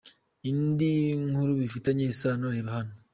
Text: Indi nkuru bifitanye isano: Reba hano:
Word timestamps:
Indi 0.49 0.91
nkuru 1.29 1.51
bifitanye 1.61 2.03
isano: 2.13 2.45
Reba 2.53 2.71
hano: 2.77 2.93